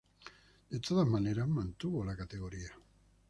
[0.71, 2.71] De todas maneras, mantuvo la categoría.